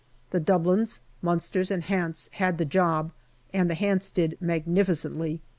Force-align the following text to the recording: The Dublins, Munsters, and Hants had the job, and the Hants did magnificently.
The 0.31 0.39
Dublins, 0.39 1.01
Munsters, 1.21 1.69
and 1.69 1.83
Hants 1.83 2.27
had 2.33 2.57
the 2.57 2.65
job, 2.65 3.11
and 3.53 3.69
the 3.69 3.75
Hants 3.75 4.09
did 4.09 4.35
magnificently. 4.41 5.41